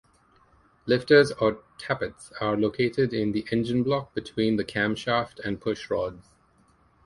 Lifters 0.87 1.31
or 1.33 1.61
"tappets" 1.77 2.31
are 2.41 2.57
located 2.57 3.13
in 3.13 3.33
the 3.33 3.45
engine 3.51 3.83
block 3.83 4.15
between 4.15 4.55
the 4.55 4.63
camshaft 4.65 5.39
and 5.45 5.61
pushrods. 5.61 6.31